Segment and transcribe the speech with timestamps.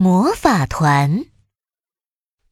[0.00, 1.10] 魔法团，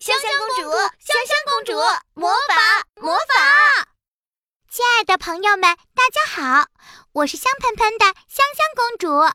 [0.00, 1.74] 香香公主，香香公主，
[2.14, 3.86] 魔法，魔法！
[4.68, 5.60] 亲爱的朋友们，
[5.94, 6.66] 大家好，
[7.12, 9.32] 我是香喷喷的香香公主。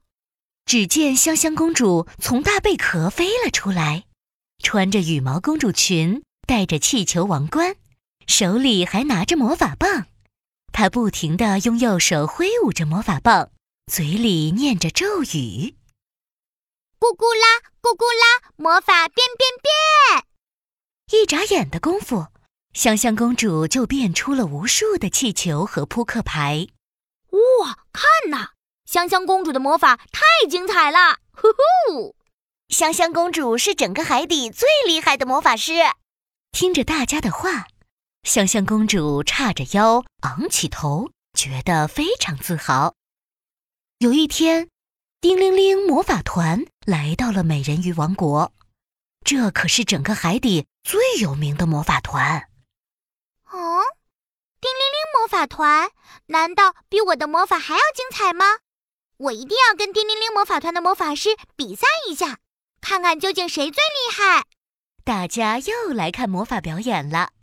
[0.65, 4.03] 只见香香公主从大贝壳飞了出来，
[4.61, 7.77] 穿着羽毛公主裙，戴着气球王冠，
[8.27, 10.07] 手里还拿着魔法棒。
[10.73, 13.51] 她不停地用右手挥舞着魔法棒，
[13.89, 15.77] 嘴里念着咒语。
[17.01, 20.23] 咕咕啦，咕咕啦，魔法变变变！
[21.19, 22.27] 一眨眼的功夫，
[22.73, 26.67] 香香公主就变出了无数的气球和扑克牌。
[27.31, 28.49] 哇，看呐，
[28.85, 31.17] 香香公主的魔法太精彩了！
[31.31, 31.47] 呼
[31.91, 32.15] 呼，
[32.69, 35.73] 香香公主是整个海底最厉害的魔法师。
[36.51, 37.65] 听着大家的话，
[38.21, 42.93] 香香公主叉着腰，昂起头，觉得非常自豪。
[43.97, 44.69] 有一天。
[45.21, 45.85] 叮铃铃！
[45.85, 48.51] 魔法团来到了美人鱼王国，
[49.23, 52.49] 这可是整个海底最有名的魔法团。
[53.51, 53.83] 哦，
[54.59, 55.91] 叮铃铃魔法团，
[56.25, 58.45] 难道比我的魔法还要精彩吗？
[59.17, 62.39] 我一定要跟叮铃铃魔法团的魔法师比赛一下，
[62.81, 64.45] 看看究竟谁最厉害。
[65.03, 67.33] 大家又来看魔法表演了。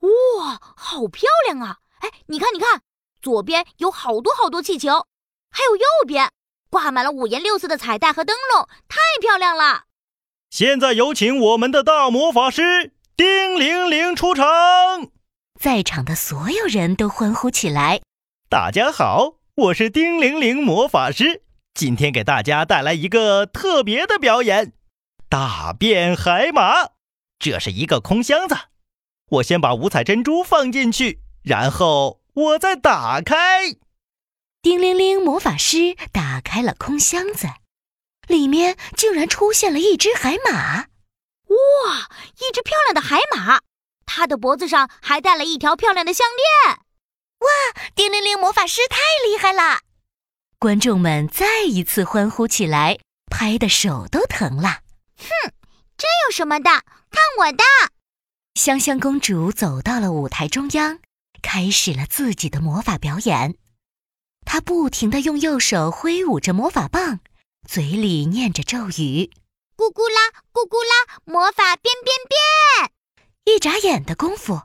[0.00, 1.80] 哇，好漂亮啊！
[1.98, 2.80] 哎，你看，你看，
[3.20, 5.06] 左边有好多好多气球，
[5.50, 6.32] 还有右边。
[6.70, 9.84] 挂满了五颜六色的彩带和灯笼，太漂亮了！
[10.50, 14.46] 现在有请我们的大魔法师丁玲玲出场。
[15.58, 18.00] 在场的所有人都欢呼起来。
[18.48, 21.42] 大家好，我是丁玲玲魔法师，
[21.74, 24.72] 今天给大家带来一个特别的表演——
[25.28, 26.90] 大变海马。
[27.38, 28.56] 这是一个空箱子，
[29.30, 33.76] 我先把五彩珍珠放进去，然后我再打开。
[34.60, 35.22] 丁玲玲！
[35.22, 37.48] 魔法师打开了空箱子，
[38.26, 40.86] 里面竟然出现了一只海马！
[41.48, 42.08] 哇，
[42.38, 43.60] 一只漂亮的海马，
[44.04, 46.78] 它的脖子上还戴了一条漂亮的项链！
[47.38, 48.38] 哇，叮铃铃！
[48.38, 49.80] 魔法师太厉害了！
[50.58, 52.98] 观众们再一次欢呼起来，
[53.30, 54.80] 拍的手都疼了。
[55.16, 55.52] 哼，
[55.96, 56.70] 这有什么的？
[57.10, 57.64] 看我的！
[58.54, 60.98] 香香公主走到了舞台中央，
[61.40, 63.54] 开始了自己的魔法表演。
[64.50, 67.20] 他不停地用右手挥舞着魔法棒，
[67.68, 69.30] 嘴里念着咒语
[69.76, 72.90] ：“咕咕啦，咕咕啦，魔法变变变！”
[73.44, 74.62] 一眨眼的功夫，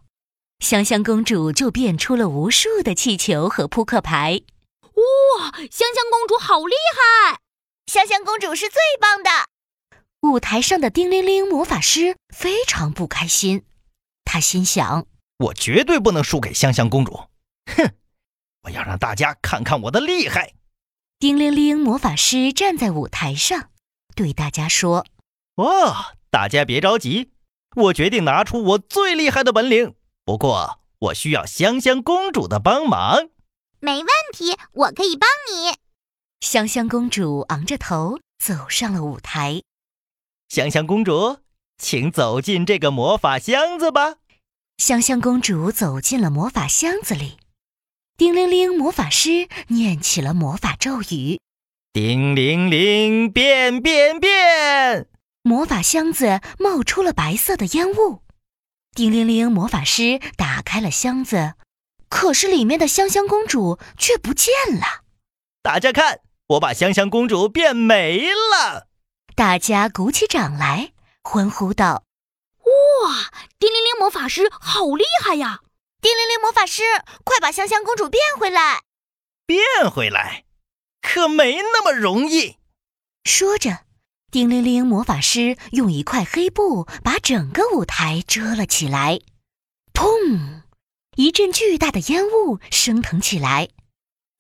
[0.59, 4.39] 香香公主就变出了无数的气球和扑克牌。
[4.83, 7.41] 哇，香香公主好厉害！
[7.87, 9.29] 香香公主是最棒的。
[10.21, 13.65] 舞台上的叮铃铃魔法师非常不开心，
[14.23, 15.05] 他心想
[15.39, 17.25] ：“我绝对不能输给香香公主！”
[17.75, 17.93] 哼。
[18.63, 20.53] 我要让大家看看我的厉害！
[21.19, 23.69] 叮铃铃，魔法师站在舞台上，
[24.15, 25.05] 对大家说
[25.55, 27.31] ：“哦，大家别着急，
[27.75, 29.95] 我决定拿出我最厉害的本领。
[30.25, 33.29] 不过，我需要香香公主的帮忙。
[33.79, 35.77] ”“没问题，我可以帮你。”
[36.39, 39.61] 香香公主昂着头走上了舞台。
[40.49, 41.39] 香香公主，
[41.77, 44.15] 请走进这个魔法箱子吧。
[44.77, 47.37] 香香公主走进了魔法箱子里。
[48.15, 48.77] 叮铃铃！
[48.77, 51.39] 魔法师念起了魔法咒语
[51.91, 55.07] ：“叮铃铃，变变变！”
[55.41, 58.21] 魔法箱子冒出了白色的烟雾。
[58.93, 59.51] 叮铃铃！
[59.51, 61.55] 魔法师打开了箱子，
[62.07, 65.01] 可是里面的香香公主却不见了。
[65.63, 66.19] 大家看，
[66.49, 68.89] 我把香香公主变没了！
[69.35, 70.93] 大家鼓起掌来，
[71.23, 72.03] 欢呼道
[72.61, 73.31] ：“哇！
[73.57, 73.99] 叮铃铃！
[73.99, 75.61] 魔法师好厉害呀！”
[76.03, 76.83] 叮铃铃，魔法师，
[77.23, 78.81] 快把香香公主变回来！
[79.45, 80.43] 变回来，
[81.01, 82.57] 可没那么容易。
[83.23, 83.85] 说着，
[84.29, 89.21] 叮铃铃，魔法师用一块黑布把整个舞台遮了起来。
[89.93, 90.63] 砰！
[91.15, 93.69] 一阵巨大的烟雾升腾起来，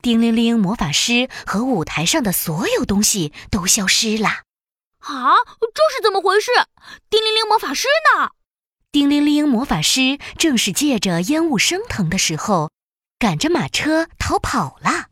[0.01, 4.27] 叮铃铃，魔法师和舞台上的所有东西都消失了。
[4.99, 5.35] 啊，
[5.73, 6.51] 这是怎么回事？
[7.09, 8.31] 叮铃铃，魔法师呢？
[8.93, 9.49] 叮铃铃！
[9.49, 12.69] 魔法师正是借着烟雾升腾的时候，
[13.17, 15.07] 赶着马车逃跑了。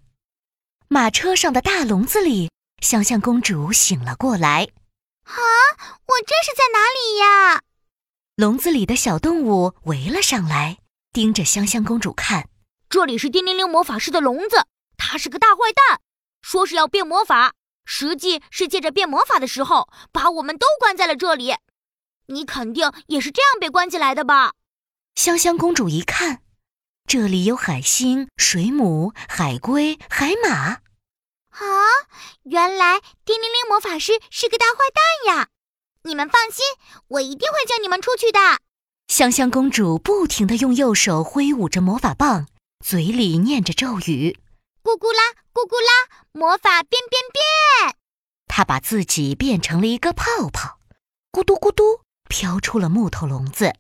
[0.87, 2.51] 马车上的大笼子里，
[2.83, 4.67] 香香公主醒了过来。
[5.23, 7.63] 啊，我这是在哪里呀？
[8.35, 10.77] 笼子里的小动物围了上来，
[11.11, 12.49] 盯着香香公主看。
[12.87, 16.01] 这里是叮铃铃魔法师的笼子，他是个大坏蛋，
[16.43, 21.55] 说是要变魔法，实际是借着变魔法的时候，把我们都关在了这里。
[22.27, 24.53] 你肯定也是这样被关起来的吧？
[25.15, 26.41] 香香公主一看，
[27.05, 30.49] 这里有海星、水母、海龟、海马。
[31.49, 31.59] 啊，
[32.43, 34.79] 原来叮铃铃魔法师是个大坏
[35.25, 35.49] 蛋呀！
[36.03, 36.63] 你们放心，
[37.09, 38.39] 我一定会救你们出去的。
[39.07, 42.47] 香香公主不停地用右手挥舞着魔法棒，
[42.83, 44.39] 嘴里念着咒语
[44.81, 47.95] ：“咕咕啦，咕咕啦，魔法变变变！”
[48.47, 50.79] 她把自己变成了一个泡泡，
[51.31, 53.75] 咕嘟咕嘟飘出了木头笼子。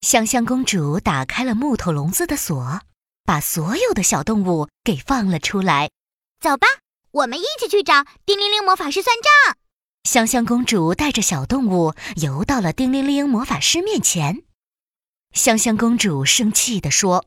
[0.00, 2.80] 香香公主打开了木头笼子的锁，
[3.24, 5.90] 把所有的小动物给放了出来。
[6.38, 6.68] 走吧，
[7.10, 9.56] 我们一起去找叮铃铃魔法师算账。
[10.04, 14.44] 香香公主带着小动物游到了叮铃铃魔法师面前。
[15.32, 17.26] 香香公主生气地说：“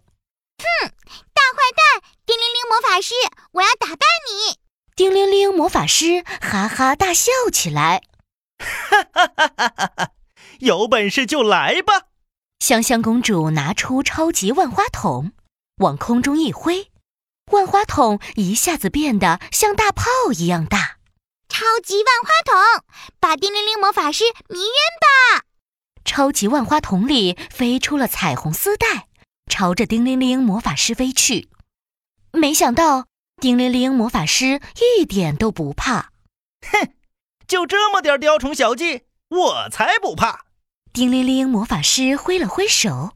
[0.64, 0.92] 哼，
[1.34, 3.14] 大坏蛋，叮铃铃魔法师，
[3.52, 4.58] 我要打败你！”
[4.96, 8.02] 叮铃铃魔法师哈哈大笑起来
[8.60, 10.12] ：“哈哈哈哈哈哈！
[10.60, 12.04] 有本事就来吧！”
[12.60, 15.32] 香香公主拿出超级万花筒，
[15.78, 16.92] 往空中一挥，
[17.52, 20.98] 万花筒一下子变得像大炮一样大。
[21.48, 22.84] 超级万花筒，
[23.20, 24.66] 把叮铃铃魔法师迷晕
[25.02, 25.46] 吧！
[26.06, 29.08] 超级万花筒里飞出了彩虹丝带，
[29.50, 31.50] 朝着叮铃铃魔法师飞去。
[32.32, 33.08] 没想到，
[33.42, 34.62] 叮铃铃魔法师
[35.00, 36.12] 一点都不怕。
[36.62, 36.94] 哼，
[37.50, 40.46] 就这么点雕虫小技，我才不怕！
[40.94, 43.16] 叮铃铃魔法师挥了挥手，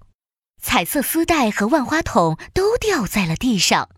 [0.60, 3.90] 彩色丝带和万花筒都掉在了地上。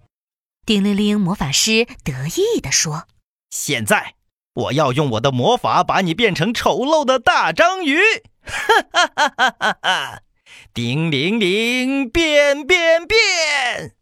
[0.65, 3.07] 叮铃铃魔法师得意地说
[3.49, 4.15] ：“现在
[4.55, 7.97] 我要用我的魔法把你变成丑陋的大章鱼！”
[8.43, 10.21] 哈哈哈哈哈哈！
[10.73, 13.95] 叮铃铃，变变变！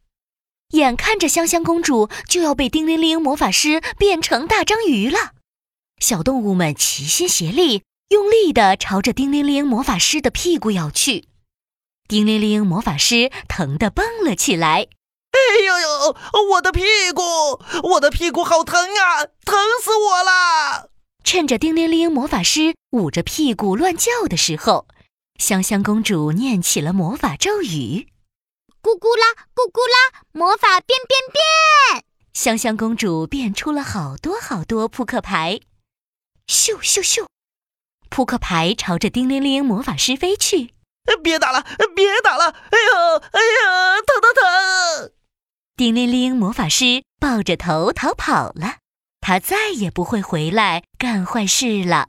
[0.70, 5.33] 眼看着香香公主就要被叮铃铃魔法师变成大章鱼了，
[6.04, 7.84] 小动物们齐心协力。
[8.10, 11.30] 用力地朝着叮铃铃魔法师的屁股咬去，
[12.10, 14.88] 叮铃铃魔法师疼得蹦了起来。
[15.32, 16.16] 哎呦呦，
[16.52, 16.82] 我的屁
[17.16, 17.24] 股，
[17.94, 20.90] 我的屁股好疼啊，疼死我了！
[21.24, 24.86] 趁着叮铃铃魔法师捂着屁股乱叫的时候，
[25.40, 28.10] 香香公主念起了魔法咒语
[28.84, 32.04] ：“咕咕啦，咕咕啦，魔法变变变！”
[32.36, 35.62] 香香公主变出了好多好多扑克牌，
[36.48, 37.26] 咻咻咻。
[38.10, 40.74] 扑克牌朝着叮铃铃魔法师飞去，
[41.24, 42.50] 别打了，别打了！
[42.50, 45.12] 哎呦，哎呀，疼疼疼！
[45.76, 48.78] 叮铃铃魔法师抱着头逃跑了，
[49.20, 52.08] 他再也不会回来干坏事了。